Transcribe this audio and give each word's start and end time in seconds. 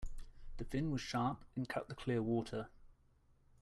The 0.57 0.65
fin 0.65 0.89
was 0.89 0.99
sharp 0.99 1.45
and 1.55 1.69
cut 1.69 1.87
the 1.87 1.93
clear 1.93 2.23
water. 2.23 2.69